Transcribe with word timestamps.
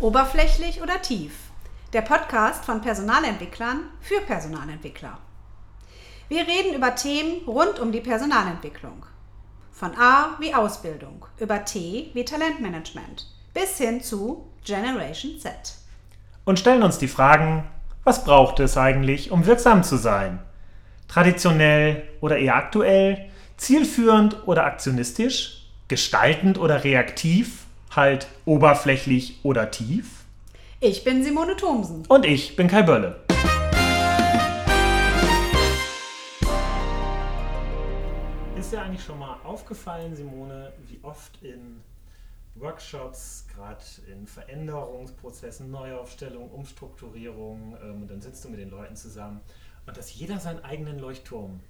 Oberflächlich 0.00 0.80
oder 0.80 1.02
tief? 1.02 1.34
Der 1.92 2.00
Podcast 2.00 2.64
von 2.64 2.80
Personalentwicklern 2.80 3.80
für 4.00 4.18
Personalentwickler. 4.22 5.18
Wir 6.30 6.46
reden 6.46 6.74
über 6.74 6.94
Themen 6.94 7.42
rund 7.46 7.78
um 7.78 7.92
die 7.92 8.00
Personalentwicklung. 8.00 9.04
Von 9.70 9.94
A 9.98 10.38
wie 10.40 10.54
Ausbildung, 10.54 11.26
über 11.38 11.66
T 11.66 12.08
wie 12.14 12.24
Talentmanagement 12.24 13.26
bis 13.52 13.76
hin 13.76 14.02
zu 14.02 14.46
Generation 14.64 15.38
Z. 15.38 15.52
Und 16.46 16.58
stellen 16.58 16.82
uns 16.82 16.96
die 16.96 17.06
Fragen, 17.06 17.68
was 18.02 18.24
braucht 18.24 18.58
es 18.60 18.78
eigentlich, 18.78 19.30
um 19.30 19.44
wirksam 19.44 19.82
zu 19.82 19.98
sein? 19.98 20.38
Traditionell 21.08 22.04
oder 22.22 22.38
eher 22.38 22.56
aktuell? 22.56 23.28
Zielführend 23.58 24.48
oder 24.48 24.64
aktionistisch? 24.64 25.70
Gestaltend 25.88 26.56
oder 26.56 26.84
reaktiv? 26.84 27.66
Halt 27.90 28.28
oberflächlich 28.44 29.40
oder 29.42 29.70
tief. 29.70 30.24
Ich 30.80 31.04
bin 31.04 31.24
Simone 31.24 31.56
Thomsen. 31.56 32.04
Und 32.08 32.24
ich 32.24 32.56
bin 32.56 32.68
Kai 32.68 32.82
Bölle. 32.82 33.20
Ist 38.56 38.72
dir 38.72 38.82
eigentlich 38.82 39.04
schon 39.04 39.18
mal 39.18 39.38
aufgefallen, 39.44 40.14
Simone, 40.14 40.72
wie 40.86 41.00
oft 41.02 41.42
in 41.42 41.82
Workshops, 42.54 43.46
gerade 43.54 43.84
in 44.10 44.26
Veränderungsprozessen, 44.26 45.70
Neuaufstellung, 45.70 46.50
Umstrukturierung, 46.50 47.76
ähm, 47.82 48.02
und 48.02 48.10
dann 48.10 48.20
sitzt 48.20 48.44
du 48.44 48.48
mit 48.50 48.60
den 48.60 48.70
Leuten 48.70 48.96
zusammen 48.96 49.40
und 49.86 49.96
dass 49.96 50.14
jeder 50.14 50.38
seinen 50.38 50.64
eigenen 50.64 50.98
Leuchtturm 50.98 51.60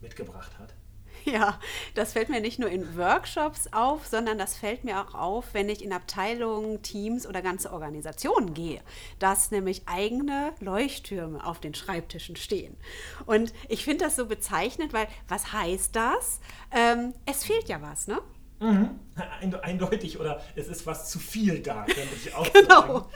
mitgebracht 0.00 0.58
hat? 0.58 0.74
Ja, 1.32 1.58
das 1.94 2.12
fällt 2.12 2.28
mir 2.28 2.40
nicht 2.40 2.58
nur 2.58 2.68
in 2.68 2.96
Workshops 2.96 3.68
auf, 3.72 4.06
sondern 4.06 4.38
das 4.38 4.56
fällt 4.56 4.84
mir 4.84 5.00
auch 5.00 5.14
auf, 5.14 5.54
wenn 5.54 5.68
ich 5.68 5.84
in 5.84 5.92
Abteilungen, 5.92 6.82
Teams 6.82 7.26
oder 7.26 7.42
ganze 7.42 7.72
Organisationen 7.72 8.54
gehe, 8.54 8.80
dass 9.18 9.50
nämlich 9.50 9.82
eigene 9.86 10.52
Leuchttürme 10.60 11.44
auf 11.44 11.60
den 11.60 11.74
Schreibtischen 11.74 12.36
stehen. 12.36 12.76
Und 13.26 13.52
ich 13.68 13.84
finde 13.84 14.04
das 14.04 14.16
so 14.16 14.26
bezeichnend, 14.26 14.92
weil 14.92 15.06
was 15.28 15.52
heißt 15.52 15.94
das? 15.94 16.40
Ähm, 16.70 17.14
es 17.26 17.44
fehlt 17.44 17.68
ja 17.68 17.80
was, 17.82 18.08
ne? 18.08 18.20
Mhm. 18.60 19.00
Eindeutig 19.62 20.18
oder 20.18 20.40
es 20.54 20.68
ist 20.68 20.86
was 20.86 21.10
zu 21.10 21.18
viel 21.18 21.60
da, 21.60 21.84
könnte 21.84 22.14
ich 22.14 22.34
auch 22.34 22.50
genau. 22.52 23.08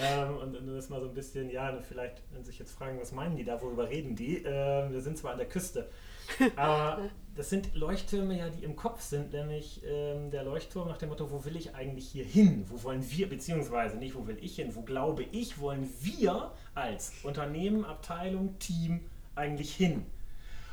Ähm, 0.00 0.36
und, 0.36 0.56
und 0.56 0.66
das 0.68 0.88
mal 0.88 1.00
so 1.00 1.08
ein 1.08 1.14
bisschen, 1.14 1.50
ja, 1.50 1.76
vielleicht, 1.80 2.22
wenn 2.32 2.44
sich 2.44 2.58
jetzt 2.58 2.72
fragen, 2.72 3.00
was 3.00 3.12
meinen 3.12 3.36
die 3.36 3.44
da, 3.44 3.60
worüber 3.60 3.88
reden 3.88 4.14
die? 4.14 4.42
Ähm, 4.44 4.92
wir 4.92 5.00
sind 5.00 5.18
zwar 5.18 5.32
an 5.32 5.38
der 5.38 5.48
Küste, 5.48 5.90
aber 6.56 7.10
das 7.34 7.50
sind 7.50 7.74
Leuchttürme 7.74 8.38
ja, 8.38 8.48
die 8.48 8.64
im 8.64 8.76
Kopf 8.76 9.00
sind, 9.00 9.32
nämlich 9.32 9.82
ähm, 9.84 10.30
der 10.30 10.44
Leuchtturm 10.44 10.88
nach 10.88 10.98
dem 10.98 11.08
Motto, 11.08 11.30
wo 11.30 11.44
will 11.44 11.56
ich 11.56 11.74
eigentlich 11.74 12.08
hier 12.08 12.24
hin? 12.24 12.64
Wo 12.68 12.82
wollen 12.84 13.04
wir, 13.10 13.28
beziehungsweise 13.28 13.96
nicht, 13.96 14.14
wo 14.14 14.26
will 14.26 14.38
ich 14.40 14.56
hin? 14.56 14.74
Wo 14.74 14.82
glaube 14.82 15.24
ich, 15.24 15.58
wollen 15.60 15.88
wir 16.00 16.52
als 16.74 17.12
Unternehmen, 17.24 17.84
Abteilung, 17.84 18.58
Team 18.58 19.00
eigentlich 19.34 19.74
hin? 19.74 20.06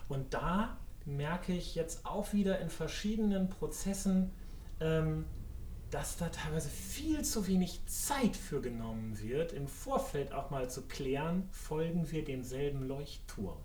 Und 0.08 0.34
da 0.36 0.78
merke 1.06 1.54
ich 1.54 1.76
jetzt 1.76 2.06
auch 2.06 2.34
wieder 2.34 2.60
in 2.60 2.70
verschiedenen 2.70 3.50
Prozessen, 3.50 4.32
ähm, 4.80 5.26
dass 5.92 6.18
da 6.18 6.30
teilweise 6.30 6.70
viel 6.70 7.24
zu 7.24 7.48
wenig 7.48 7.86
Zeit 7.86 8.36
für 8.36 8.62
genommen 8.62 9.20
wird, 9.22 9.54
im 9.54 9.68
Vorfeld 9.68 10.34
auch 10.34 10.50
mal 10.50 10.70
zu 10.70 10.84
klären, 10.84 11.48
folgen 11.52 12.12
wir 12.12 12.24
demselben 12.24 12.88
Leuchtturm. 12.88 13.58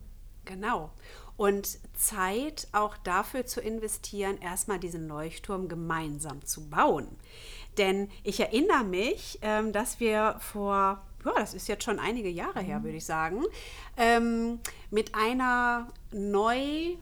Genau. 0.44 0.90
Und 1.36 1.78
Zeit 1.94 2.68
auch 2.72 2.96
dafür 2.98 3.46
zu 3.46 3.60
investieren, 3.60 4.38
erstmal 4.40 4.78
diesen 4.78 5.08
Leuchtturm 5.08 5.68
gemeinsam 5.68 6.44
zu 6.44 6.68
bauen. 6.68 7.08
Denn 7.78 8.10
ich 8.24 8.40
erinnere 8.40 8.84
mich, 8.84 9.38
ähm, 9.42 9.72
dass 9.72 10.00
wir 10.00 10.36
vor, 10.40 11.02
ja, 11.24 11.32
das 11.36 11.54
ist 11.54 11.68
jetzt 11.68 11.84
schon 11.84 11.98
einige 11.98 12.28
Jahre 12.28 12.60
her, 12.60 12.80
mhm. 12.80 12.84
würde 12.84 12.96
ich 12.98 13.06
sagen, 13.06 13.44
ähm, 13.96 14.60
mit 14.90 15.14
einer 15.14 15.88
neu 16.12 16.96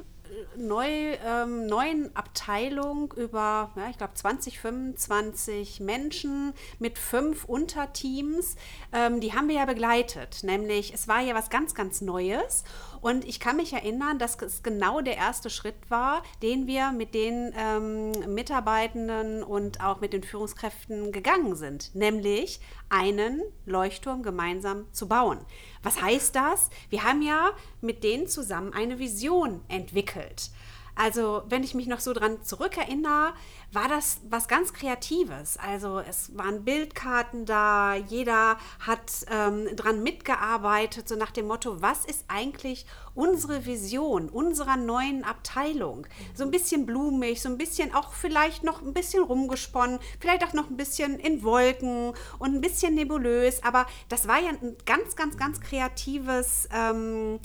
neu, 0.56 0.86
ähm, 1.24 1.66
neuen 1.66 2.14
Abteilung 2.16 3.12
über, 3.16 3.70
ja, 3.76 3.88
ich 3.90 3.98
glaube, 3.98 4.14
20, 4.14 4.58
25 4.58 5.80
Menschen 5.80 6.52
mit 6.78 6.98
fünf 6.98 7.44
Unterteams. 7.44 8.56
Ähm, 8.92 9.20
die 9.20 9.34
haben 9.34 9.48
wir 9.48 9.56
ja 9.56 9.64
begleitet. 9.64 10.42
Nämlich, 10.42 10.94
es 10.94 11.08
war 11.08 11.20
ja 11.20 11.34
was 11.34 11.50
ganz, 11.50 11.74
ganz 11.74 12.00
Neues. 12.00 12.64
Und 13.00 13.24
ich 13.24 13.40
kann 13.40 13.56
mich 13.56 13.72
erinnern, 13.72 14.18
dass 14.18 14.40
es 14.42 14.62
genau 14.62 15.00
der 15.00 15.16
erste 15.16 15.50
Schritt 15.50 15.76
war, 15.88 16.22
den 16.42 16.66
wir 16.66 16.92
mit 16.92 17.14
den 17.14 17.52
ähm, 17.56 18.34
Mitarbeitenden 18.34 19.42
und 19.42 19.82
auch 19.82 20.00
mit 20.00 20.12
den 20.12 20.22
Führungskräften 20.22 21.12
gegangen 21.12 21.54
sind. 21.56 21.94
Nämlich 21.94 22.60
einen 22.88 23.42
Leuchtturm 23.66 24.22
gemeinsam 24.22 24.86
zu 24.92 25.08
bauen. 25.08 25.38
Was 25.82 26.00
heißt 26.00 26.34
das? 26.34 26.70
Wir 26.90 27.04
haben 27.04 27.22
ja 27.22 27.50
mit 27.80 28.04
denen 28.04 28.26
zusammen 28.26 28.72
eine 28.72 28.98
Vision 28.98 29.60
entwickelt. 29.68 30.50
Also, 30.98 31.42
wenn 31.48 31.62
ich 31.62 31.76
mich 31.76 31.86
noch 31.86 32.00
so 32.00 32.12
dran 32.12 32.42
zurückerinnere, 32.42 33.32
war 33.70 33.88
das 33.88 34.20
was 34.28 34.48
ganz 34.48 34.72
Kreatives. 34.72 35.56
Also, 35.56 36.00
es 36.00 36.36
waren 36.36 36.64
Bildkarten 36.64 37.46
da, 37.46 37.94
jeder 37.94 38.58
hat 38.80 39.12
ähm, 39.30 39.68
dran 39.76 40.02
mitgearbeitet, 40.02 41.08
so 41.08 41.14
nach 41.14 41.30
dem 41.30 41.46
Motto, 41.46 41.80
was 41.80 42.04
ist 42.04 42.24
eigentlich 42.26 42.84
unsere 43.14 43.64
Vision 43.64 44.28
unserer 44.28 44.76
neuen 44.76 45.22
Abteilung? 45.22 46.08
So 46.34 46.42
ein 46.42 46.50
bisschen 46.50 46.84
blumig, 46.84 47.40
so 47.40 47.48
ein 47.48 47.58
bisschen 47.58 47.94
auch 47.94 48.12
vielleicht 48.12 48.64
noch 48.64 48.82
ein 48.82 48.92
bisschen 48.92 49.22
rumgesponnen, 49.22 50.00
vielleicht 50.18 50.44
auch 50.44 50.52
noch 50.52 50.68
ein 50.68 50.76
bisschen 50.76 51.20
in 51.20 51.44
Wolken 51.44 52.12
und 52.40 52.54
ein 52.56 52.60
bisschen 52.60 52.96
nebulös, 52.96 53.62
aber 53.62 53.86
das 54.08 54.26
war 54.26 54.40
ja 54.40 54.50
ein 54.50 54.76
ganz, 54.84 55.14
ganz, 55.14 55.36
ganz 55.36 55.60
kreatives. 55.60 56.68
Ähm, 56.72 57.38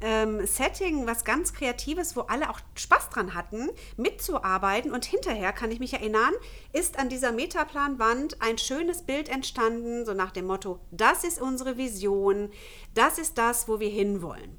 ähm, 0.00 0.46
Setting, 0.46 1.06
was 1.06 1.24
ganz 1.24 1.52
Kreatives, 1.52 2.16
wo 2.16 2.22
alle 2.22 2.50
auch 2.50 2.60
Spaß 2.74 3.10
dran 3.10 3.34
hatten, 3.34 3.70
mitzuarbeiten. 3.96 4.92
Und 4.92 5.04
hinterher, 5.04 5.52
kann 5.52 5.70
ich 5.70 5.80
mich 5.80 5.94
erinnern, 5.94 6.32
ist 6.72 6.98
an 6.98 7.08
dieser 7.08 7.32
Metaplanwand 7.32 8.42
ein 8.42 8.58
schönes 8.58 9.02
Bild 9.02 9.28
entstanden, 9.28 10.04
so 10.04 10.14
nach 10.14 10.32
dem 10.32 10.46
Motto, 10.46 10.80
das 10.90 11.24
ist 11.24 11.40
unsere 11.40 11.76
Vision, 11.76 12.50
das 12.94 13.18
ist 13.18 13.38
das, 13.38 13.68
wo 13.68 13.80
wir 13.80 13.90
hinwollen. 13.90 14.58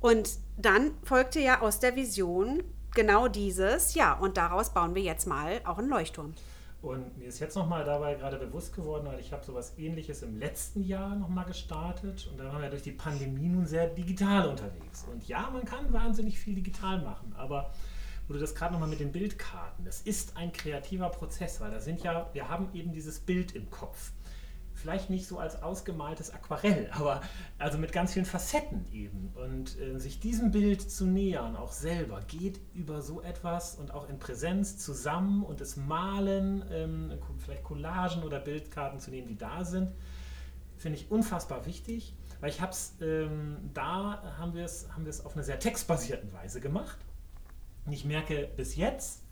Und 0.00 0.30
dann 0.56 0.92
folgte 1.04 1.40
ja 1.40 1.60
aus 1.60 1.78
der 1.78 1.94
Vision 1.96 2.62
genau 2.94 3.28
dieses, 3.28 3.94
ja, 3.94 4.14
und 4.14 4.36
daraus 4.36 4.74
bauen 4.74 4.94
wir 4.94 5.02
jetzt 5.02 5.26
mal 5.26 5.60
auch 5.64 5.78
einen 5.78 5.88
Leuchtturm. 5.88 6.34
Und 6.82 7.16
mir 7.16 7.28
ist 7.28 7.38
jetzt 7.38 7.54
nochmal 7.54 7.84
dabei 7.84 8.16
gerade 8.16 8.36
bewusst 8.38 8.74
geworden, 8.74 9.06
weil 9.06 9.20
ich 9.20 9.32
habe 9.32 9.44
sowas 9.44 9.74
ähnliches 9.78 10.22
im 10.22 10.36
letzten 10.38 10.82
Jahr 10.82 11.14
nochmal 11.14 11.44
gestartet. 11.44 12.28
Und 12.30 12.38
da 12.38 12.46
waren 12.46 12.60
wir 12.60 12.70
durch 12.70 12.82
die 12.82 12.90
Pandemie 12.90 13.48
nun 13.48 13.66
sehr 13.66 13.86
digital 13.86 14.48
unterwegs. 14.48 15.06
Und 15.10 15.26
ja, 15.28 15.48
man 15.52 15.64
kann 15.64 15.92
wahnsinnig 15.92 16.40
viel 16.40 16.56
digital 16.56 17.00
machen, 17.00 17.32
aber 17.36 17.72
wo 18.26 18.34
du 18.34 18.40
das 18.40 18.54
gerade 18.54 18.72
nochmal 18.72 18.88
mit 18.88 19.00
den 19.00 19.12
Bildkarten, 19.12 19.84
das 19.84 20.00
ist 20.02 20.36
ein 20.36 20.52
kreativer 20.52 21.08
Prozess, 21.08 21.60
weil 21.60 21.70
da 21.70 21.80
sind 21.80 22.02
ja, 22.02 22.28
wir 22.32 22.48
haben 22.48 22.68
eben 22.74 22.92
dieses 22.92 23.20
Bild 23.20 23.52
im 23.52 23.70
Kopf 23.70 24.12
vielleicht 24.82 25.10
nicht 25.10 25.26
so 25.26 25.38
als 25.38 25.62
ausgemaltes 25.62 26.34
Aquarell, 26.34 26.90
aber 26.92 27.22
also 27.58 27.78
mit 27.78 27.92
ganz 27.92 28.12
vielen 28.12 28.26
Facetten 28.26 28.84
eben. 28.92 29.32
Und 29.34 29.78
äh, 29.80 29.98
sich 29.98 30.20
diesem 30.20 30.50
Bild 30.50 30.82
zu 30.82 31.06
nähern, 31.06 31.56
auch 31.56 31.72
selber, 31.72 32.20
geht 32.26 32.60
über 32.74 33.00
so 33.00 33.22
etwas 33.22 33.76
und 33.76 33.94
auch 33.94 34.08
in 34.08 34.18
Präsenz 34.18 34.78
zusammen 34.78 35.44
und 35.44 35.60
das 35.60 35.76
Malen, 35.76 36.64
ähm, 36.70 37.12
vielleicht 37.38 37.62
Collagen 37.62 38.24
oder 38.24 38.40
Bildkarten 38.40 38.98
zu 38.98 39.10
nehmen, 39.10 39.28
die 39.28 39.38
da 39.38 39.64
sind, 39.64 39.92
finde 40.76 40.98
ich 40.98 41.10
unfassbar 41.10 41.64
wichtig, 41.64 42.14
weil 42.40 42.50
ich 42.50 42.60
habe 42.60 42.72
es, 42.72 42.94
ähm, 43.00 43.70
da 43.72 44.34
haben 44.36 44.54
wir 44.54 44.64
es 44.64 44.88
haben 44.92 45.06
auf 45.24 45.34
eine 45.34 45.44
sehr 45.44 45.60
textbasierten 45.60 46.32
Weise 46.32 46.60
gemacht. 46.60 46.98
Und 47.86 47.92
ich 47.92 48.04
merke 48.04 48.48
bis 48.56 48.76
jetzt, 48.76 49.22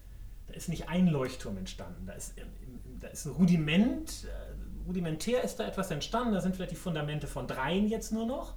da 0.51 0.57
ist 0.57 0.69
nicht 0.69 0.89
ein 0.89 1.07
Leuchtturm 1.07 1.57
entstanden, 1.57 2.07
da 2.07 2.13
ist, 2.13 2.35
da 3.01 3.09
ist 3.09 3.25
ein 3.25 3.33
Rudiment, 3.33 4.25
äh, 4.25 4.87
rudimentär 4.87 5.43
ist 5.43 5.57
da 5.57 5.67
etwas 5.67 5.91
entstanden. 5.91 6.35
Da 6.35 6.41
sind 6.41 6.57
vielleicht 6.57 6.73
die 6.73 6.77
Fundamente 6.77 7.27
von 7.27 7.47
dreien 7.47 7.89
jetzt 7.89 8.13
nur 8.13 8.27
noch. 8.27 8.55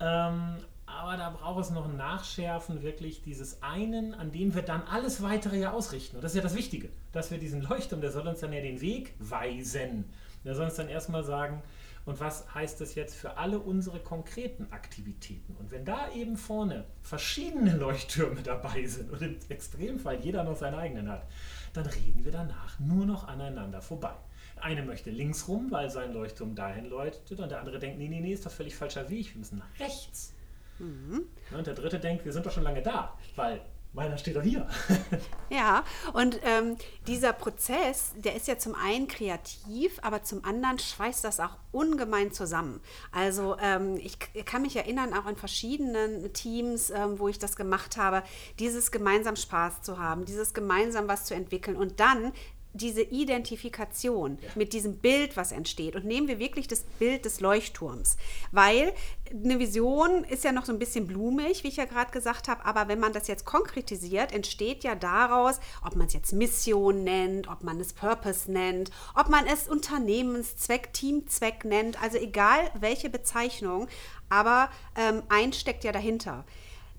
Ähm, 0.00 0.56
aber 0.86 1.16
da 1.18 1.30
braucht 1.30 1.64
es 1.64 1.70
noch 1.70 1.84
ein 1.84 1.96
Nachschärfen 1.96 2.82
wirklich 2.82 3.22
dieses 3.22 3.62
einen, 3.62 4.14
an 4.14 4.32
dem 4.32 4.54
wir 4.54 4.62
dann 4.62 4.82
alles 4.82 5.22
weitere 5.22 5.60
ja 5.60 5.72
ausrichten. 5.72 6.16
Und 6.16 6.22
das 6.22 6.32
ist 6.32 6.36
ja 6.36 6.42
das 6.42 6.56
Wichtige, 6.56 6.88
dass 7.12 7.30
wir 7.30 7.38
diesen 7.38 7.60
Leuchtturm, 7.60 8.00
der 8.00 8.10
soll 8.10 8.26
uns 8.26 8.40
dann 8.40 8.52
ja 8.52 8.62
den 8.62 8.80
Weg 8.80 9.14
weisen. 9.18 10.06
Der 10.44 10.54
soll 10.54 10.64
uns 10.64 10.76
dann 10.76 10.88
erstmal 10.88 11.24
sagen, 11.24 11.62
und 12.08 12.20
was 12.20 12.54
heißt 12.54 12.80
das 12.80 12.94
jetzt 12.94 13.14
für 13.14 13.36
alle 13.36 13.58
unsere 13.58 14.00
konkreten 14.00 14.66
Aktivitäten? 14.70 15.54
Und 15.56 15.70
wenn 15.70 15.84
da 15.84 16.10
eben 16.12 16.38
vorne 16.38 16.86
verschiedene 17.02 17.76
Leuchttürme 17.76 18.42
dabei 18.42 18.86
sind 18.86 19.10
und 19.10 19.20
im 19.20 19.36
Extremfall 19.50 20.18
jeder 20.20 20.42
noch 20.42 20.56
seinen 20.56 20.76
eigenen 20.76 21.10
hat, 21.10 21.26
dann 21.74 21.84
reden 21.84 22.24
wir 22.24 22.32
danach 22.32 22.80
nur 22.80 23.04
noch 23.04 23.28
aneinander 23.28 23.82
vorbei. 23.82 24.14
Eine 24.56 24.82
möchte 24.82 25.10
links 25.10 25.48
rum, 25.48 25.70
weil 25.70 25.90
sein 25.90 26.14
Leuchtturm 26.14 26.54
dahin 26.54 26.86
leuchtet 26.86 27.40
und 27.40 27.50
der 27.50 27.60
andere 27.60 27.78
denkt, 27.78 27.98
nee, 27.98 28.08
nee, 28.08 28.20
nee, 28.20 28.32
ist 28.32 28.46
doch 28.46 28.52
völlig 28.52 28.74
falscher 28.74 29.10
Weg, 29.10 29.34
wir 29.34 29.40
müssen 29.40 29.58
nach 29.58 29.78
rechts. 29.78 30.32
Mhm. 30.78 31.26
Und 31.54 31.66
der 31.66 31.74
dritte 31.74 32.00
denkt, 32.00 32.24
wir 32.24 32.32
sind 32.32 32.46
doch 32.46 32.52
schon 32.52 32.64
lange 32.64 32.80
da, 32.80 33.18
weil 33.36 33.60
meiner 33.92 34.18
steht 34.18 34.36
doch 34.36 34.42
hier. 34.42 34.66
ja, 35.50 35.84
und 36.12 36.40
ähm, 36.44 36.76
dieser 37.06 37.32
Prozess, 37.32 38.12
der 38.16 38.36
ist 38.36 38.46
ja 38.46 38.58
zum 38.58 38.74
einen 38.74 39.08
kreativ, 39.08 39.98
aber 40.02 40.22
zum 40.22 40.44
anderen 40.44 40.78
schweißt 40.78 41.24
das 41.24 41.40
auch 41.40 41.56
ungemein 41.72 42.32
zusammen. 42.32 42.80
Also 43.12 43.56
ähm, 43.60 43.96
ich 43.96 44.18
kann 44.44 44.62
mich 44.62 44.76
erinnern, 44.76 45.14
auch 45.14 45.26
in 45.26 45.36
verschiedenen 45.36 46.32
Teams, 46.32 46.90
ähm, 46.90 47.18
wo 47.18 47.28
ich 47.28 47.38
das 47.38 47.56
gemacht 47.56 47.96
habe, 47.96 48.22
dieses 48.58 48.90
gemeinsam 48.90 49.36
Spaß 49.36 49.82
zu 49.82 49.98
haben, 49.98 50.24
dieses 50.24 50.54
gemeinsam 50.54 51.08
was 51.08 51.24
zu 51.24 51.34
entwickeln 51.34 51.76
und 51.76 52.00
dann 52.00 52.32
diese 52.78 53.02
Identifikation 53.02 54.38
ja. 54.40 54.48
mit 54.54 54.72
diesem 54.72 54.98
Bild, 54.98 55.36
was 55.36 55.52
entsteht. 55.52 55.96
Und 55.96 56.04
nehmen 56.04 56.28
wir 56.28 56.38
wirklich 56.38 56.68
das 56.68 56.82
Bild 56.98 57.24
des 57.24 57.40
Leuchtturms. 57.40 58.16
Weil 58.52 58.94
eine 59.30 59.58
Vision 59.58 60.24
ist 60.24 60.44
ja 60.44 60.52
noch 60.52 60.64
so 60.64 60.72
ein 60.72 60.78
bisschen 60.78 61.06
blumig, 61.06 61.64
wie 61.64 61.68
ich 61.68 61.76
ja 61.76 61.84
gerade 61.84 62.10
gesagt 62.10 62.48
habe. 62.48 62.64
Aber 62.64 62.88
wenn 62.88 63.00
man 63.00 63.12
das 63.12 63.28
jetzt 63.28 63.44
konkretisiert, 63.44 64.32
entsteht 64.32 64.84
ja 64.84 64.94
daraus, 64.94 65.60
ob 65.84 65.96
man 65.96 66.06
es 66.06 66.14
jetzt 66.14 66.32
Mission 66.32 67.04
nennt, 67.04 67.48
ob 67.48 67.62
man 67.62 67.78
es 67.80 67.92
Purpose 67.92 68.50
nennt, 68.50 68.90
ob 69.14 69.28
man 69.28 69.46
es 69.46 69.68
Unternehmenszweck, 69.68 70.92
Teamzweck 70.92 71.64
nennt. 71.64 72.02
Also 72.02 72.18
egal 72.18 72.70
welche 72.78 73.10
Bezeichnung. 73.10 73.88
Aber 74.30 74.70
ähm, 74.96 75.22
eins 75.28 75.58
steckt 75.58 75.84
ja 75.84 75.92
dahinter 75.92 76.44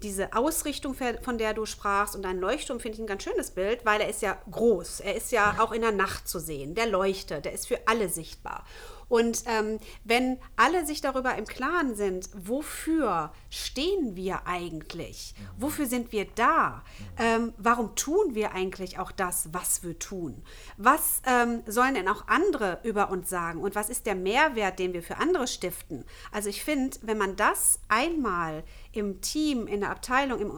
diese 0.01 0.33
Ausrichtung, 0.33 0.95
von 0.95 1.37
der 1.37 1.53
du 1.53 1.65
sprachst 1.65 2.15
und 2.15 2.23
dein 2.23 2.39
Leuchtturm 2.39 2.79
finde 2.79 2.95
ich 2.95 3.03
ein 3.03 3.07
ganz 3.07 3.23
schönes 3.23 3.51
Bild, 3.51 3.85
weil 3.85 4.01
er 4.01 4.09
ist 4.09 4.21
ja 4.21 4.37
groß. 4.49 5.01
Er 5.01 5.15
ist 5.15 5.31
ja 5.31 5.57
auch 5.59 5.71
in 5.71 5.81
der 5.81 5.91
Nacht 5.91 6.27
zu 6.27 6.39
sehen. 6.39 6.75
Der 6.75 6.87
leuchtet, 6.87 7.45
der 7.45 7.53
ist 7.53 7.67
für 7.67 7.87
alle 7.87 8.09
sichtbar. 8.09 8.65
Und 9.09 9.43
ähm, 9.47 9.79
wenn 10.03 10.37
alle 10.55 10.85
sich 10.85 11.01
darüber 11.01 11.35
im 11.35 11.45
Klaren 11.45 11.95
sind, 11.95 12.29
wofür 12.33 13.33
stehen 13.49 14.15
wir 14.15 14.45
eigentlich? 14.45 15.33
Wofür 15.57 15.87
sind 15.87 16.11
wir 16.11 16.25
da? 16.35 16.83
Ähm, 17.17 17.53
warum 17.57 17.95
tun 17.95 18.35
wir 18.35 18.53
eigentlich 18.53 18.99
auch 18.99 19.11
das, 19.11 19.49
was 19.51 19.83
wir 19.83 19.97
tun? 19.97 20.43
Was 20.77 21.23
ähm, 21.25 21.63
sollen 21.65 21.95
denn 21.95 22.07
auch 22.07 22.27
andere 22.27 22.79
über 22.83 23.09
uns 23.09 23.29
sagen? 23.29 23.61
Und 23.61 23.73
was 23.73 23.89
ist 23.89 24.05
der 24.05 24.15
Mehrwert, 24.15 24.77
den 24.77 24.93
wir 24.93 25.01
für 25.01 25.17
andere 25.17 25.47
stiften? 25.47 26.05
Also 26.31 26.49
ich 26.49 26.63
finde, 26.63 26.97
wenn 27.01 27.17
man 27.17 27.35
das 27.35 27.79
einmal 27.87 28.63
im 28.91 29.21
Team, 29.21 29.67
in 29.67 29.81
der 29.81 29.91
Abteilung, 29.91 30.39
im, 30.39 30.51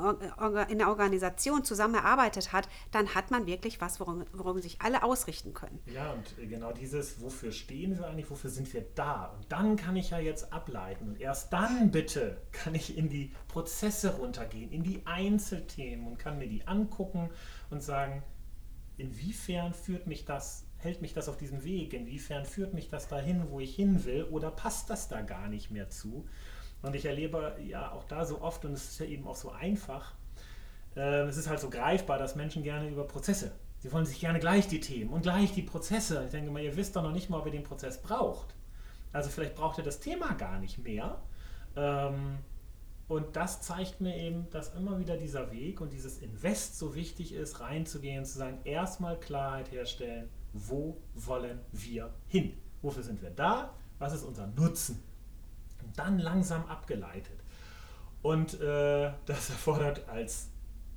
in 0.69 0.77
der 0.77 0.87
Organisation 0.87 1.63
zusammen 1.63 1.95
erarbeitet 1.95 2.53
hat, 2.53 2.69
dann 2.91 3.13
hat 3.13 3.31
man 3.31 3.45
wirklich 3.45 3.81
was, 3.81 3.99
worum, 3.99 4.25
worum 4.33 4.59
sich 4.59 4.81
alle 4.81 5.03
ausrichten 5.03 5.53
können. 5.53 5.79
Ja, 5.85 6.11
und 6.13 6.49
genau 6.49 6.71
dieses, 6.71 7.21
wofür 7.21 7.51
stehen 7.51 7.97
wir 7.97 8.07
eigentlich, 8.07 8.29
wofür 8.29 8.49
sind 8.49 8.73
wir 8.73 8.85
da? 8.95 9.25
Und 9.37 9.51
dann 9.51 9.75
kann 9.75 9.95
ich 9.95 10.11
ja 10.11 10.19
jetzt 10.19 10.53
ableiten. 10.53 11.09
Und 11.09 11.19
erst 11.19 11.51
dann 11.51 11.91
bitte 11.91 12.41
kann 12.51 12.73
ich 12.75 12.97
in 12.97 13.09
die 13.09 13.33
Prozesse 13.47 14.15
runtergehen, 14.17 14.71
in 14.71 14.83
die 14.83 15.05
Einzelthemen 15.05 16.07
und 16.07 16.17
kann 16.17 16.37
mir 16.37 16.47
die 16.47 16.67
angucken 16.67 17.29
und 17.69 17.83
sagen, 17.83 18.23
inwiefern 18.97 19.73
führt 19.73 20.07
mich 20.07 20.25
das 20.25 20.65
hält 20.83 21.01
mich 21.01 21.13
das 21.13 21.29
auf 21.29 21.37
diesem 21.37 21.63
Weg? 21.63 21.93
Inwiefern 21.93 22.45
führt 22.45 22.73
mich 22.73 22.89
das 22.89 23.07
dahin, 23.07 23.49
wo 23.49 23.59
ich 23.59 23.75
hin 23.75 24.03
will? 24.05 24.23
Oder 24.25 24.51
passt 24.51 24.89
das 24.89 25.07
da 25.07 25.21
gar 25.21 25.47
nicht 25.47 25.71
mehr 25.71 25.89
zu? 25.89 26.25
Und 26.81 26.95
ich 26.95 27.05
erlebe 27.05 27.55
ja 27.63 27.91
auch 27.91 28.03
da 28.05 28.25
so 28.25 28.41
oft, 28.41 28.65
und 28.65 28.73
es 28.73 28.89
ist 28.89 28.99
ja 28.99 29.05
eben 29.05 29.27
auch 29.27 29.35
so 29.35 29.51
einfach, 29.51 30.13
äh, 30.95 31.21
es 31.23 31.37
ist 31.37 31.47
halt 31.47 31.59
so 31.59 31.69
greifbar, 31.69 32.17
dass 32.17 32.35
Menschen 32.35 32.63
gerne 32.63 32.89
über 32.89 33.05
Prozesse, 33.05 33.51
sie 33.79 33.91
wollen 33.91 34.05
sich 34.05 34.19
gerne 34.19 34.39
gleich 34.39 34.67
die 34.67 34.79
Themen 34.79 35.11
und 35.11 35.21
gleich 35.21 35.53
die 35.53 35.61
Prozesse. 35.61 36.23
Ich 36.25 36.31
denke 36.31 36.51
mal, 36.51 36.61
ihr 36.61 36.75
wisst 36.75 36.95
doch 36.95 37.03
noch 37.03 37.11
nicht 37.11 37.29
mal, 37.29 37.39
ob 37.39 37.45
ihr 37.45 37.51
den 37.51 37.63
Prozess 37.63 38.01
braucht. 38.01 38.55
Also 39.13 39.29
vielleicht 39.29 39.55
braucht 39.55 39.77
ihr 39.77 39.83
das 39.83 39.99
Thema 39.99 40.33
gar 40.33 40.59
nicht 40.59 40.79
mehr. 40.79 41.21
Ähm, 41.75 42.39
und 43.07 43.35
das 43.35 43.61
zeigt 43.61 43.99
mir 43.99 44.15
eben, 44.15 44.49
dass 44.51 44.73
immer 44.73 44.97
wieder 44.97 45.17
dieser 45.17 45.51
Weg 45.51 45.81
und 45.81 45.91
dieses 45.91 46.19
Invest 46.19 46.79
so 46.79 46.95
wichtig 46.95 47.33
ist, 47.33 47.59
reinzugehen, 47.59 48.23
zu 48.23 48.37
sagen, 48.37 48.59
erstmal 48.63 49.19
Klarheit 49.19 49.69
herstellen, 49.71 50.29
wo 50.53 50.97
wollen 51.13 51.59
wir 51.71 52.13
hin? 52.27 52.53
Wofür 52.81 53.03
sind 53.03 53.21
wir 53.21 53.31
da? 53.31 53.73
Was 53.99 54.13
ist 54.13 54.23
unser 54.23 54.47
Nutzen? 54.47 55.03
Dann 55.95 56.19
langsam 56.19 56.65
abgeleitet. 56.65 57.39
Und 58.21 58.59
äh, 58.61 59.11
das 59.25 59.49
erfordert 59.49 60.07
als 60.09 60.49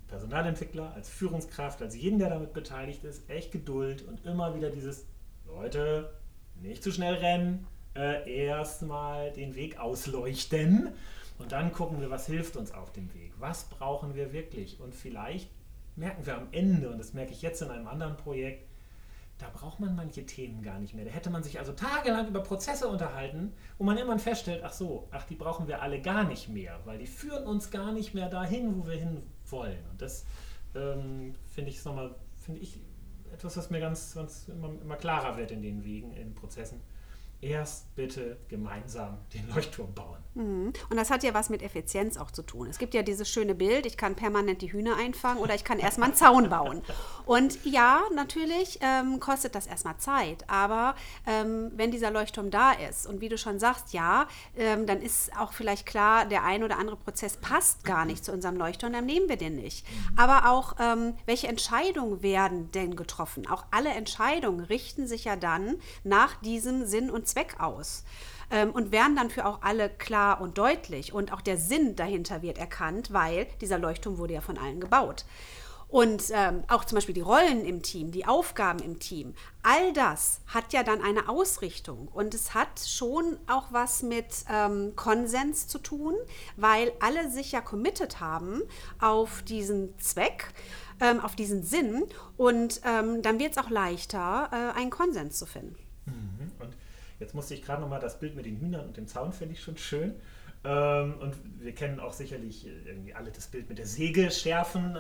Personalentwickler, 0.09 0.93
als 0.95 1.09
Führungskraft, 1.09 1.83
als 1.83 1.97
jeden, 1.97 2.19
der 2.19 2.31
damit 2.31 2.53
beteiligt 2.53 3.05
ist, 3.05 3.29
echt 3.29 3.53
Geduld 3.53 4.03
und 4.03 4.25
immer 4.25 4.55
wieder 4.55 4.71
dieses, 4.71 5.07
Leute, 5.47 6.11
nicht 6.61 6.83
zu 6.83 6.93
schnell 6.93 7.15
rennen, 7.15 7.67
äh, 7.97 8.47
erstmal 8.47 9.33
den 9.33 9.55
Weg 9.55 9.79
ausleuchten 9.79 10.93
und 11.39 11.53
dann 11.53 11.73
gucken 11.73 12.01
wir, 12.01 12.11
was 12.11 12.27
hilft 12.27 12.57
uns 12.57 12.73
auf 12.73 12.93
dem 12.93 13.13
Weg. 13.15 13.33
Was 13.39 13.65
brauchen 13.65 14.15
wir 14.15 14.33
wirklich? 14.33 14.81
Und 14.81 14.95
vielleicht 14.95 15.51
merken 15.97 16.27
wir 16.27 16.37
am 16.37 16.49
Ende, 16.53 16.91
und 16.91 16.99
das 16.99 17.13
merke 17.13 17.33
ich 17.33 17.43
jetzt 17.43 17.63
in 17.63 17.71
einem 17.71 17.89
anderen 17.89 18.17
Projekt, 18.17 18.69
da 19.39 19.49
braucht 19.51 19.81
man 19.81 19.97
manche 19.97 20.25
Themen 20.25 20.63
gar 20.63 20.79
nicht 20.79 20.95
mehr. 20.95 21.05
Da 21.05 21.11
hätte 21.11 21.31
man 21.31 21.43
sich 21.43 21.59
also 21.59 21.73
tagelang 21.73 22.29
über 22.29 22.41
Prozesse 22.41 22.87
unterhalten, 22.87 23.53
wo 23.79 23.85
man 23.85 23.99
immer 23.99 24.19
feststellt, 24.19 24.63
ach 24.65 24.73
so, 24.73 25.09
ach, 25.11 25.25
die 25.25 25.35
brauchen 25.35 25.67
wir 25.67 25.83
alle 25.83 26.01
gar 26.01 26.25
nicht 26.25 26.49
mehr, 26.49 26.79
weil 26.85 26.99
die 26.99 27.07
führen 27.07 27.47
uns 27.47 27.71
gar 27.71 27.93
nicht 27.93 28.15
mehr 28.15 28.29
dahin, 28.29 28.77
wo 28.77 28.87
wir 28.87 28.97
hin 28.97 29.23
wollen. 29.47 29.85
Und 29.91 30.01
das 30.01 30.25
ähm, 30.75 31.35
finde 31.53 31.71
ich 31.71 31.85
nochmal, 31.85 32.15
finde 32.45 32.61
ich 32.61 32.81
etwas, 33.33 33.57
was 33.57 33.71
mir 33.71 33.81
ganz, 33.81 34.15
ganz 34.15 34.49
immer, 34.49 34.69
immer 34.81 34.97
klarer 34.97 35.37
wird 35.37 35.51
in 35.51 35.63
den 35.63 35.83
Wegen, 35.85 36.13
in 36.13 36.35
Prozessen 36.35 36.81
erst 37.45 37.95
bitte 37.95 38.39
gemeinsam 38.49 39.19
den 39.33 39.49
Leuchtturm 39.49 39.95
bauen. 39.95 40.19
Mhm. 40.35 40.73
Und 40.91 40.97
das 40.97 41.11
hat 41.11 41.23
ja 41.23 41.33
was 41.33 41.49
mit 41.49 41.63
Effizienz 41.63 42.17
auch 42.17 42.31
zu 42.31 42.43
tun. 42.43 42.69
Es 42.69 42.79
gibt 42.79 42.95
ja 42.95 43.03
dieses 43.03 43.29
schöne 43.29 43.55
Bild, 43.55 43.87
ich 43.87 43.97
kann 43.97 44.17
permanent 44.17 44.63
die 44.63 44.73
Hühner 44.73 44.97
einfangen 44.97 45.41
oder 45.41 45.55
ich 45.55 45.65
kann 45.65 45.79
erstmal 45.79 46.09
einen 46.09 46.17
Zaun 46.17 46.51
bauen. 46.51 46.83
Und 47.25 47.65
ja, 47.65 48.01
natürlich 48.15 48.79
ähm, 48.83 49.21
kostet 49.21 49.55
das 49.55 49.67
erstmal 49.67 49.97
Zeit, 49.99 50.49
aber 50.49 50.95
ähm, 51.27 51.71
wenn 51.77 51.91
dieser 51.91 52.11
Leuchtturm 52.11 52.51
da 52.51 52.73
ist 52.73 53.07
und 53.07 53.21
wie 53.21 53.29
du 53.29 53.39
schon 53.39 53.61
sagst, 53.61 53.93
ja, 53.93 54.27
ähm, 54.57 54.87
dann 54.87 55.01
ist 55.01 55.37
auch 55.39 55.53
vielleicht 55.53 55.87
klar, 55.87 56.27
der 56.27 56.45
ein 56.45 56.65
oder 56.65 56.79
andere 56.79 56.97
Prozess 56.97 57.37
passt 57.37 57.85
gar 57.85 58.05
nicht 58.05 58.25
zu 58.25 58.33
unserem 58.33 58.57
Leuchtturm, 58.57 58.93
dann 58.93 59.07
nehmen 59.07 59.29
wir 59.29 59.37
den 59.37 59.55
nicht. 59.55 59.87
Aber 60.17 60.51
auch, 60.51 60.77
ähm, 60.81 61.15
welche 61.27 61.47
Entscheidungen 61.47 62.23
werden 62.23 62.73
denn 62.73 62.97
getroffen? 62.97 63.47
Auch 63.47 63.65
alle 63.71 63.91
Entscheidungen 63.91 64.65
richten 64.65 65.07
sich 65.07 65.25
ja 65.25 65.37
dann 65.37 65.77
nach 66.03 66.35
diesem 66.41 66.87
Sinn 66.87 67.11
und 67.11 67.29
Zweck 67.29 67.34
Zweck 67.35 67.57
aus 67.59 68.05
ähm, 68.51 68.71
und 68.71 68.93
werden 68.93 69.17
dann 69.17 69.31
für 69.31 69.45
auch 69.45 69.63
alle 69.63 69.91
klar 69.91 70.41
und 70.41 70.57
deutlich. 70.57 71.13
Und 71.13 71.33
auch 71.33 71.41
der 71.41 71.59
Sinn 71.59 71.97
dahinter 71.97 72.43
wird 72.43 72.59
erkannt, 72.59 73.13
weil 73.13 73.47
dieser 73.61 73.79
Leuchtturm 73.79 74.19
wurde 74.19 74.35
ja 74.35 74.41
von 74.41 74.59
allen 74.59 74.81
gebaut. 74.81 75.25
Und 75.89 76.25
ähm, 76.33 76.65
auch 76.69 76.85
zum 76.85 76.97
Beispiel 76.97 77.15
die 77.15 77.21
Rollen 77.21 77.65
im 77.65 77.83
Team, 77.83 78.11
die 78.11 78.27
Aufgaben 78.27 78.81
im 78.81 78.99
Team, 78.99 79.35
all 79.63 79.93
das 79.93 80.41
hat 80.47 80.73
ja 80.73 80.83
dann 80.83 81.01
eine 81.03 81.29
Ausrichtung. 81.29 82.09
Und 82.09 82.35
es 82.35 82.55
hat 82.55 82.81
schon 82.85 83.39
auch 83.47 83.67
was 83.71 84.03
mit 84.03 84.27
ähm, 84.51 84.95
Konsens 84.97 85.69
zu 85.69 85.79
tun, 85.79 86.15
weil 86.57 86.93
alle 87.01 87.31
sich 87.31 87.53
ja 87.53 87.61
committed 87.61 88.19
haben 88.19 88.63
auf 88.99 89.43
diesen 89.43 89.97
Zweck, 89.99 90.53
ähm, 91.01 91.21
auf 91.21 91.37
diesen 91.37 91.63
Sinn. 91.63 92.05
Und 92.37 92.81
ähm, 92.85 93.23
dann 93.23 93.39
wird 93.39 93.53
es 93.53 93.59
auch 93.59 93.71
leichter, 93.71 94.51
äh, 94.53 94.79
einen 94.79 94.91
Konsens 94.91 95.39
zu 95.39 95.47
finden. 95.47 95.77
Und 97.15 97.21
Jetzt 97.21 97.35
musste 97.35 97.55
ich 97.55 97.63
gerade 97.63 97.81
nochmal 97.81 98.01
das 98.01 98.19
Bild 98.19 98.35
mit 98.35 98.47
den 98.47 98.59
Hühnern 98.59 98.87
und 98.87 98.97
dem 98.97 99.07
Zaun, 99.07 99.33
finde 99.33 99.55
ich 99.55 99.63
schon 99.63 99.77
schön. 99.77 100.15
Ähm, 100.65 101.19
und 101.21 101.37
wir 101.61 101.75
kennen 101.75 102.01
auch 102.01 102.13
sicherlich 102.13 102.67
irgendwie 102.67 103.15
alle 103.15 103.31
das 103.31 103.47
Bild 103.47 103.69
mit 103.69 103.79
der 103.79 103.87
Säge 103.87 104.31
schärfen 104.31 104.97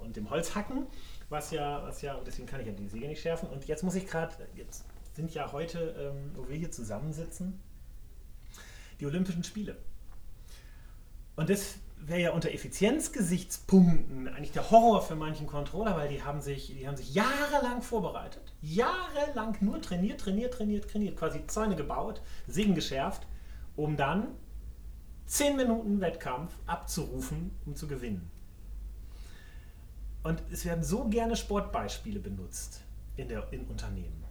und 0.00 0.16
dem 0.16 0.28
Holzhacken, 0.28 0.86
was 1.28 1.52
ja, 1.52 1.82
was 1.84 2.02
ja, 2.02 2.14
und 2.14 2.26
deswegen 2.26 2.48
kann 2.48 2.60
ich 2.60 2.66
ja 2.66 2.72
die 2.72 2.88
Säge 2.88 3.06
nicht 3.06 3.22
schärfen. 3.22 3.48
Und 3.48 3.66
jetzt 3.66 3.84
muss 3.84 3.94
ich 3.94 4.06
gerade, 4.06 4.34
jetzt 4.56 4.84
sind 5.14 5.32
ja 5.32 5.52
heute, 5.52 5.94
ähm, 5.98 6.32
wo 6.34 6.48
wir 6.48 6.56
hier 6.56 6.70
zusammensitzen, 6.70 7.60
die 8.98 9.06
Olympischen 9.06 9.44
Spiele. 9.44 9.76
Und 11.36 11.48
das 11.48 11.76
wäre 12.02 12.20
ja 12.20 12.30
unter 12.32 12.50
Effizienzgesichtspunkten 12.52 14.28
eigentlich 14.28 14.52
der 14.52 14.70
Horror 14.70 15.02
für 15.02 15.16
manchen 15.16 15.46
Controller, 15.46 15.96
weil 15.96 16.08
die 16.08 16.22
haben 16.22 16.40
sich, 16.40 16.74
die 16.76 16.86
haben 16.86 16.96
sich 16.96 17.14
jahrelang 17.14 17.82
vorbereitet, 17.82 18.54
jahrelang 18.62 19.56
nur 19.60 19.80
trainiert, 19.80 20.20
trainiert, 20.20 20.54
trainiert, 20.54 20.90
trainiert, 20.90 21.16
quasi 21.16 21.46
Zäune 21.46 21.76
gebaut, 21.76 22.22
Segen 22.46 22.74
geschärft, 22.74 23.26
um 23.76 23.96
dann 23.96 24.28
10 25.26 25.56
Minuten 25.56 26.00
Wettkampf 26.00 26.52
abzurufen, 26.66 27.52
um 27.66 27.76
zu 27.76 27.86
gewinnen. 27.86 28.30
Und 30.22 30.42
es 30.50 30.64
werden 30.64 30.84
so 30.84 31.08
gerne 31.08 31.36
Sportbeispiele 31.36 32.20
benutzt 32.20 32.82
in, 33.16 33.28
der, 33.28 33.50
in 33.52 33.64
Unternehmen. 33.66 34.24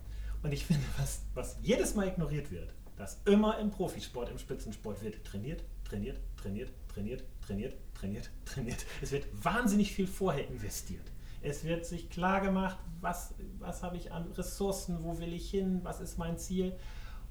Und 0.44 0.54
ich 0.54 0.66
finde, 0.66 0.84
was, 0.98 1.22
was 1.34 1.58
jedes 1.62 1.96
Mal 1.96 2.08
ignoriert 2.08 2.52
wird, 2.52 2.74
dass 2.98 3.22
immer 3.26 3.58
im 3.60 3.72
Profisport, 3.72 4.30
im 4.30 4.38
Spitzensport 4.38 5.02
wird 5.02 5.24
trainiert, 5.24 5.64
trainiert, 5.90 6.20
trainiert, 6.38 6.72
trainiert, 6.88 7.24
trainiert, 7.46 7.76
trainiert, 7.94 8.30
trainiert. 8.46 8.86
Es 9.02 9.12
wird 9.12 9.26
wahnsinnig 9.44 9.92
viel 9.92 10.08
vorher 10.08 10.48
investiert. 10.48 11.12
Es 11.42 11.64
wird 11.64 11.86
sich 11.86 12.10
klar 12.10 12.42
gemacht, 12.42 12.78
was, 13.02 13.34
was 13.60 13.82
habe 13.82 13.98
ich 13.98 14.12
an 14.12 14.32
Ressourcen, 14.34 15.04
wo 15.04 15.20
will 15.20 15.34
ich 15.34 15.50
hin, 15.50 15.80
was 15.84 16.02
ist 16.02 16.18
mein 16.18 16.38
Ziel, 16.38 16.76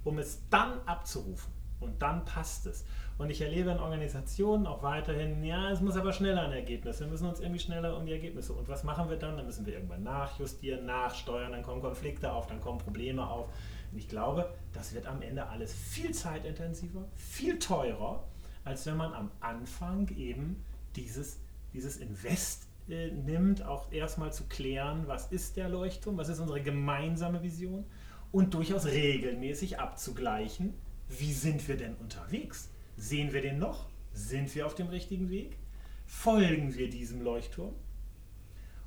um 0.04 0.18
es 0.18 0.40
dann 0.48 0.80
abzurufen. 0.86 1.52
Und 1.80 2.02
dann 2.02 2.24
passt 2.24 2.66
es. 2.66 2.84
Und 3.18 3.30
ich 3.30 3.40
erlebe 3.40 3.70
in 3.70 3.78
Organisationen 3.78 4.66
auch 4.66 4.82
weiterhin, 4.82 5.44
ja, 5.44 5.70
es 5.70 5.80
muss 5.80 5.96
aber 5.96 6.12
schneller 6.12 6.42
ein 6.42 6.52
Ergebnis. 6.52 6.98
Wir 6.98 7.06
müssen 7.06 7.28
uns 7.28 7.40
irgendwie 7.40 7.60
schneller 7.60 7.96
um 7.96 8.06
die 8.06 8.12
Ergebnisse. 8.12 8.52
Und 8.52 8.68
was 8.68 8.82
machen 8.82 9.08
wir 9.08 9.16
dann? 9.16 9.36
Dann 9.36 9.46
müssen 9.46 9.66
wir 9.66 9.74
irgendwann 9.74 10.02
nachjustieren, 10.02 10.86
nachsteuern, 10.86 11.52
dann 11.52 11.62
kommen 11.62 11.80
Konflikte 11.80 12.32
auf, 12.32 12.46
dann 12.48 12.60
kommen 12.60 12.78
Probleme 12.78 13.28
auf. 13.28 13.48
Und 13.92 13.98
ich 13.98 14.08
glaube, 14.08 14.52
das 14.72 14.94
wird 14.94 15.06
am 15.06 15.22
Ende 15.22 15.46
alles 15.48 15.72
viel 15.72 16.12
zeitintensiver, 16.12 17.04
viel 17.14 17.58
teurer, 17.58 18.24
als 18.68 18.84
wenn 18.84 18.98
man 18.98 19.14
am 19.14 19.30
Anfang 19.40 20.08
eben 20.16 20.62
dieses, 20.94 21.40
dieses 21.72 21.96
Invest 21.96 22.66
äh, 22.90 23.10
nimmt, 23.10 23.62
auch 23.62 23.90
erstmal 23.90 24.30
zu 24.30 24.44
klären, 24.44 25.04
was 25.06 25.32
ist 25.32 25.56
der 25.56 25.70
Leuchtturm, 25.70 26.18
was 26.18 26.28
ist 26.28 26.38
unsere 26.38 26.62
gemeinsame 26.62 27.42
Vision 27.42 27.86
und 28.30 28.52
durchaus 28.52 28.84
regelmäßig 28.84 29.80
abzugleichen, 29.80 30.74
wie 31.08 31.32
sind 31.32 31.66
wir 31.66 31.78
denn 31.78 31.94
unterwegs? 31.94 32.68
Sehen 32.98 33.32
wir 33.32 33.40
den 33.40 33.58
noch? 33.58 33.86
Sind 34.12 34.54
wir 34.54 34.66
auf 34.66 34.74
dem 34.74 34.88
richtigen 34.88 35.30
Weg? 35.30 35.56
Folgen 36.04 36.74
wir 36.74 36.90
diesem 36.90 37.22
Leuchtturm? 37.22 37.74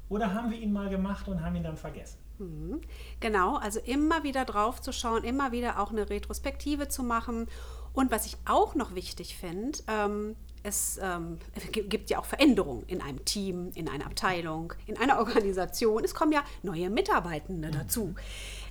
Oder 0.10 0.36
haben 0.36 0.52
wir 0.52 0.60
ihn 0.60 0.74
mal 0.74 0.90
gemacht 0.90 1.28
und 1.28 1.42
haben 1.42 1.56
ihn 1.56 1.64
dann 1.64 1.78
vergessen? 1.78 2.20
Mhm. 2.38 2.82
Genau, 3.20 3.56
also 3.58 3.80
immer 3.80 4.24
wieder 4.24 4.46
drauf 4.46 4.80
zu 4.80 4.94
schauen, 4.94 5.24
immer 5.24 5.52
wieder 5.52 5.80
auch 5.80 5.90
eine 5.90 6.08
Retrospektive 6.08 6.88
zu 6.88 7.02
machen. 7.02 7.48
Und 7.94 8.12
was 8.12 8.26
ich 8.26 8.38
auch 8.46 8.76
noch 8.76 8.96
wichtig 8.96 9.36
finde, 9.36 9.80
ähm, 9.88 10.36
es 10.64 11.00
ähm, 11.02 11.40
gibt 11.72 12.10
ja 12.10 12.20
auch 12.20 12.26
Veränderungen 12.26 12.84
in 12.88 13.02
einem 13.02 13.26
Team, 13.26 13.72
in 13.74 13.90
einer 13.90 14.06
Abteilung, 14.06 14.74
in 14.86 14.98
einer 14.98 15.18
Organisation. 15.20 16.04
Es 16.04 16.14
kommen 16.14 16.32
ja 16.32 16.44
neue 16.62 16.90
Mitarbeitende 16.90 17.70
mhm. 17.70 17.72
dazu 17.72 18.16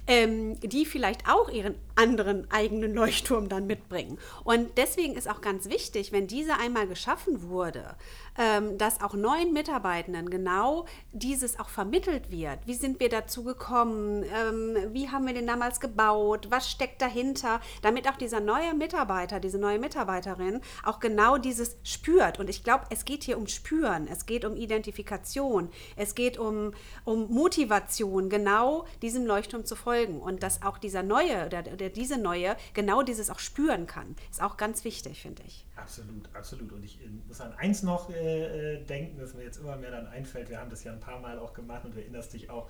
ähm, 0.07 0.59
die 0.61 0.87
vielleicht 0.87 1.28
auch 1.28 1.49
ihren 1.49 1.75
anderen 2.00 2.50
eigenen 2.50 2.95
Leuchtturm 2.95 3.49
dann 3.49 3.66
mitbringen. 3.66 4.19
Und 4.45 4.78
deswegen 4.78 5.14
ist 5.14 5.28
auch 5.28 5.40
ganz 5.40 5.69
wichtig, 5.69 6.12
wenn 6.12 6.26
diese 6.26 6.54
einmal 6.54 6.87
geschaffen 6.87 7.49
wurde, 7.49 7.97
ähm, 8.38 8.78
dass 8.78 9.02
auch 9.02 9.14
neuen 9.14 9.52
Mitarbeitenden 9.52 10.30
genau 10.30 10.87
dieses 11.12 11.61
auch 11.61 11.69
vermittelt 11.69 12.30
wird. 12.30 12.59
Wie 12.66 12.75
sind 12.75 13.00
wir 13.00 13.11
dazu 13.11 13.45
gekommen? 13.45 14.25
Ähm, 14.25 14.76
wie 14.92 15.11
haben 15.11 15.26
wir 15.26 15.35
den 15.35 15.47
damals 15.47 15.80
gebaut? 15.80 16.47
Was 16.50 16.71
steckt 16.71 17.02
dahinter? 17.02 17.61
Damit 17.83 18.09
auch 18.09 18.16
dieser 18.16 18.40
neue 18.40 18.73
Mitarbeiter, 18.75 19.40
diese 19.40 19.59
neue 19.59 19.78
Mitarbeiterin 19.78 20.61
auch 20.85 21.00
genau 21.00 21.37
dieses 21.37 21.76
spürt. 21.83 22.38
Und 22.38 22.49
ich 22.49 22.64
glaube, 22.64 22.85
es 22.90 23.04
geht 23.04 23.25
hier 23.25 23.37
um 23.37 23.47
Spüren, 23.47 24.09
es 24.09 24.25
geht 24.25 24.45
um 24.45 24.57
Identifikation, 24.57 25.69
es 25.97 26.14
geht 26.14 26.38
um, 26.38 26.73
um 27.04 27.30
Motivation, 27.30 28.30
genau 28.30 28.87
diesem 29.02 29.26
Leuchtturm 29.26 29.64
zu 29.66 29.76
folgen. 29.76 29.89
Und 29.90 30.42
dass 30.42 30.62
auch 30.62 30.78
dieser 30.78 31.02
neue 31.02 31.47
oder, 31.47 31.64
oder 31.73 31.88
diese 31.88 32.18
neue 32.18 32.56
genau 32.75 33.02
dieses 33.02 33.30
auch 33.30 33.38
spüren 33.38 33.87
kann, 33.87 34.16
ist 34.30 34.42
auch 34.42 34.56
ganz 34.56 34.85
wichtig, 34.85 35.23
finde 35.23 35.42
ich. 35.47 35.66
Absolut, 35.76 36.28
absolut. 36.35 36.73
Und 36.73 36.85
ich 36.85 37.00
äh, 37.00 37.09
muss 37.26 37.40
an 37.40 37.52
eins 37.54 37.82
noch 37.82 38.11
äh, 38.11 38.75
äh, 38.75 38.85
denken, 38.85 39.18
das 39.18 39.35
mir 39.35 39.44
jetzt 39.44 39.59
immer 39.59 39.76
mehr 39.76 39.90
dann 39.90 40.06
einfällt. 40.06 40.49
Wir 40.49 40.61
haben 40.61 40.70
das 40.70 40.85
ja 40.85 40.92
ein 40.92 41.00
paar 41.00 41.20
Mal 41.20 41.38
auch 41.38 41.52
gemacht 41.54 41.85
und 41.85 41.94
du 41.94 42.00
erinnerst 42.00 42.32
dich 42.32 42.50
auch. 42.50 42.68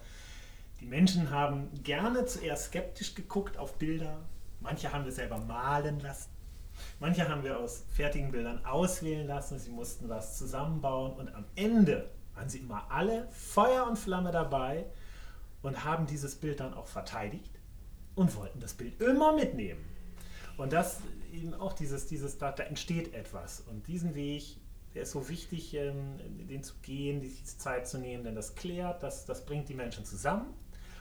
Die 0.80 0.86
Menschen 0.86 1.30
haben 1.30 1.68
gerne 1.82 2.24
zuerst 2.24 2.66
skeptisch 2.66 3.14
geguckt 3.14 3.58
auf 3.58 3.74
Bilder. 3.74 4.20
Manche 4.60 4.92
haben 4.92 5.04
wir 5.04 5.12
selber 5.12 5.38
malen 5.38 6.00
lassen. 6.00 6.30
Manche 6.98 7.28
haben 7.28 7.44
wir 7.44 7.58
aus 7.58 7.84
fertigen 7.94 8.30
Bildern 8.30 8.64
auswählen 8.64 9.26
lassen. 9.26 9.58
Sie 9.58 9.70
mussten 9.70 10.08
was 10.08 10.38
zusammenbauen 10.38 11.12
und 11.12 11.34
am 11.34 11.44
Ende 11.54 12.08
waren 12.34 12.48
sie 12.48 12.58
immer 12.58 12.90
alle 12.90 13.28
Feuer 13.30 13.86
und 13.86 13.98
Flamme 13.98 14.30
dabei 14.30 14.86
und 15.62 15.84
haben 15.84 16.06
dieses 16.06 16.36
Bild 16.36 16.60
dann 16.60 16.74
auch 16.74 16.86
verteidigt 16.86 17.60
und 18.14 18.34
wollten 18.36 18.60
das 18.60 18.74
Bild 18.74 19.00
immer 19.00 19.32
mitnehmen. 19.34 19.84
Und 20.56 20.72
das 20.72 21.00
eben 21.32 21.54
auch 21.54 21.72
dieses, 21.72 22.06
dieses 22.06 22.38
da, 22.38 22.52
da 22.52 22.64
entsteht 22.64 23.14
etwas. 23.14 23.60
Und 23.60 23.86
diesen 23.86 24.14
Weg, 24.14 24.58
der 24.94 25.02
ist 25.02 25.12
so 25.12 25.28
wichtig, 25.28 25.74
ähm, 25.74 26.18
den 26.48 26.62
zu 26.62 26.74
gehen, 26.82 27.20
die 27.20 27.44
Zeit 27.44 27.88
zu 27.88 27.98
nehmen, 27.98 28.24
denn 28.24 28.34
das 28.34 28.54
klärt, 28.54 29.02
das, 29.02 29.24
das 29.24 29.44
bringt 29.44 29.68
die 29.68 29.74
Menschen 29.74 30.04
zusammen. 30.04 30.52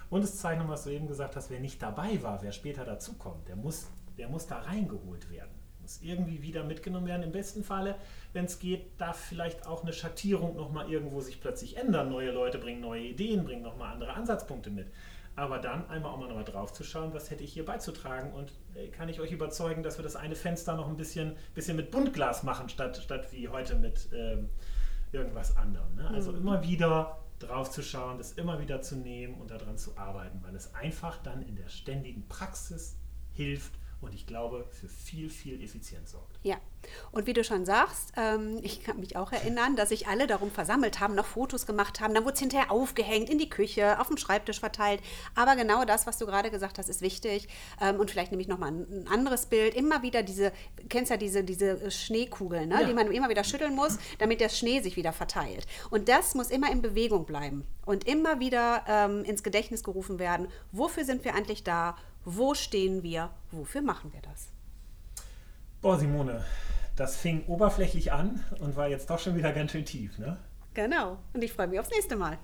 Und 0.10 0.24
es 0.24 0.38
zeigt 0.38 0.60
nochmal, 0.60 0.76
was 0.76 0.86
du 0.86 0.92
eben 0.92 1.08
gesagt 1.08 1.36
hast, 1.36 1.50
wer 1.50 1.60
nicht 1.60 1.82
dabei 1.82 2.22
war, 2.24 2.42
wer 2.42 2.52
später 2.52 2.86
dazukommt, 2.86 3.48
der 3.48 3.56
muss, 3.56 3.88
der 4.18 4.30
muss 4.30 4.48
da 4.48 4.60
reingeholt 4.60 5.30
werden. 5.30 5.52
Muss 5.90 6.02
irgendwie 6.04 6.44
wieder 6.44 6.64
mitgenommen 6.64 7.08
werden. 7.08 7.24
Im 7.24 7.32
besten 7.32 7.64
Falle, 7.64 7.96
wenn 8.34 8.46
es 8.46 8.60
geht, 8.60 9.02
darf 9.02 9.18
vielleicht 9.18 9.66
auch 9.66 9.82
eine 9.82 9.92
Schattierung 9.92 10.56
nochmal 10.56 10.88
irgendwo 10.92 11.20
sich 11.20 11.42
plötzlich 11.42 11.78
ändern. 11.78 12.10
Neue 12.12 12.30
Leute 12.30 12.60
bringen 12.60 12.80
neue 12.80 13.02
Ideen, 13.02 13.44
bringen 13.44 13.64
nochmal 13.64 13.94
andere 13.94 14.14
Ansatzpunkte 14.14 14.70
mit 14.70 14.88
aber 15.36 15.60
dann 15.60 15.90
einmal 15.90 16.12
auch 16.12 16.18
mal 16.18 16.28
nochmal 16.28 16.44
drauf 16.44 16.74
zu 16.74 16.84
schauen, 16.84 17.14
was 17.14 17.32
hätte 17.32 17.46
ich 17.46 17.54
hier 17.54 17.64
beizutragen 17.64 18.34
und 18.34 18.52
äh, 18.76 18.88
kann 18.90 19.08
ich 19.08 19.22
euch 19.22 19.32
überzeugen, 19.32 19.84
dass 19.84 19.98
wir 19.98 20.04
das 20.04 20.18
eine 20.18 20.36
Fenster 20.36 20.76
noch 20.76 20.90
ein 20.90 20.98
bisschen, 20.98 21.38
bisschen 21.56 21.78
mit 21.78 21.92
Buntglas 21.92 22.44
machen, 22.44 22.68
statt, 22.68 22.98
statt 22.98 23.32
wie 23.32 23.48
heute 23.48 23.76
mit 23.76 24.10
ähm, 24.12 24.50
irgendwas 25.14 25.56
anderem. 25.56 25.96
Ne? 25.96 26.10
Also 26.10 26.34
mhm. 26.34 26.40
immer 26.40 26.64
wieder 26.64 27.20
drauf 27.40 27.72
zu 27.72 27.82
schauen, 27.82 28.18
das 28.18 28.34
immer 28.34 28.60
wieder 28.60 28.82
zu 28.82 28.98
nehmen 28.98 29.36
und 29.36 29.50
daran 29.50 29.78
zu 29.78 29.98
arbeiten, 29.98 30.42
weil 30.44 30.54
es 30.56 30.76
einfach 30.76 31.24
dann 31.24 31.42
in 31.42 31.56
der 31.56 31.70
ständigen 31.70 32.28
Praxis 32.28 32.98
hilft 33.32 33.72
und 34.02 34.14
ich 34.14 34.26
glaube 34.26 34.66
für 34.72 34.88
viel, 34.88 35.30
viel 35.30 35.62
Effizienz 35.62 36.12
sorgt. 36.12 36.40
Ja, 36.44 36.58
und 37.12 37.28
wie 37.28 37.34
du 37.34 37.44
schon 37.44 37.66
sagst, 37.66 38.14
ähm, 38.16 38.60
ich 38.62 38.84
kann 38.84 39.00
mich 39.00 39.18
auch 39.18 39.32
erinnern, 39.32 39.76
dass 39.76 39.90
sich 39.90 40.08
alle 40.08 40.28
darum 40.28 40.52
versammelt 40.52 41.00
haben, 41.00 41.16
noch 41.16 41.26
Fotos 41.26 41.66
gemacht 41.66 42.00
haben. 42.00 42.14
Dann 42.14 42.24
wurde 42.24 42.36
es 42.36 42.40
hinterher 42.40 42.72
aufgehängt, 42.72 43.30
in 43.30 43.38
die 43.38 43.50
Küche, 43.50 44.00
auf 44.00 44.08
dem 44.08 44.18
Schreibtisch 44.18 44.60
verteilt. 44.60 45.02
Aber 45.36 45.56
genau 45.56 45.86
das, 45.86 46.08
was 46.08 46.18
du 46.18 46.26
gerade 46.26 46.50
gesagt 46.52 46.78
hast, 46.78 46.90
ist 46.90 47.02
wichtig. 47.02 47.48
Ähm, 47.82 48.00
und 48.00 48.12
vielleicht 48.12 48.32
nehme 48.32 48.42
ich 48.42 48.48
nochmal 48.48 48.72
ein, 48.72 49.04
ein 49.04 49.08
anderes 49.08 49.48
Bild. 49.48 49.74
Immer 49.74 50.02
wieder 50.02 50.24
diese, 50.24 50.52
du 50.78 50.88
kennst 50.88 51.12
ja 51.12 51.18
diese, 51.18 51.44
diese 51.44 51.92
Schneekugeln, 51.92 52.70
ne? 52.70 52.82
Ja. 52.82 52.88
die 52.88 52.94
man 52.94 53.12
immer 53.12 53.30
wieder 53.30 53.44
schütteln 53.44 53.76
muss, 53.76 53.98
damit 54.18 54.40
der 54.40 54.50
Schnee 54.50 54.82
sich 54.82 54.96
wieder 54.96 55.14
verteilt. 55.14 55.66
Und 55.90 56.08
das 56.08 56.36
muss 56.36 56.50
immer 56.50 56.72
in 56.72 56.82
Bewegung 56.82 57.26
bleiben 57.26 57.66
und 57.86 58.08
immer 58.08 58.40
wieder 58.40 58.84
ähm, 58.88 59.24
ins 59.26 59.44
Gedächtnis 59.44 59.84
gerufen 59.84 60.20
werden. 60.20 60.48
Wofür 60.72 61.04
sind 61.04 61.26
wir 61.26 61.36
eigentlich 61.36 61.64
da? 61.64 61.98
Wo 62.26 62.54
stehen 62.54 63.04
wir? 63.04 63.30
Wofür 63.52 63.82
machen 63.82 64.12
wir 64.14 64.22
das? 64.22 64.50
Boah, 65.82 65.98
Simone, 65.98 66.44
das 66.96 67.16
fing 67.16 67.46
oberflächlich 67.48 68.12
an 68.12 68.44
und 68.60 68.76
war 68.76 68.88
jetzt 68.88 69.10
doch 69.10 69.20
schon 69.20 69.36
wieder 69.36 69.54
ganz 69.54 69.72
schön 69.72 69.86
tief, 69.86 70.18
ne? 70.20 70.38
Genau. 70.74 71.18
Und 71.34 71.44
ich 71.44 71.54
freue 71.54 71.68
mich 71.68 71.80
aufs 71.80 71.92
nächste 71.92 72.16
Mal. 72.16 72.38